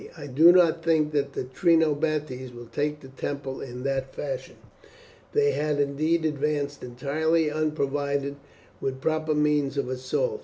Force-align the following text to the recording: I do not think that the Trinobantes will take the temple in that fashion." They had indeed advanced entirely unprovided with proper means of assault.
I 0.17 0.25
do 0.25 0.51
not 0.51 0.83
think 0.83 1.11
that 1.11 1.33
the 1.33 1.43
Trinobantes 1.43 2.51
will 2.55 2.65
take 2.65 3.01
the 3.01 3.09
temple 3.09 3.61
in 3.61 3.83
that 3.83 4.15
fashion." 4.15 4.55
They 5.33 5.51
had 5.51 5.79
indeed 5.79 6.25
advanced 6.25 6.81
entirely 6.83 7.51
unprovided 7.51 8.37
with 8.79 8.99
proper 8.99 9.35
means 9.35 9.77
of 9.77 9.89
assault. 9.89 10.39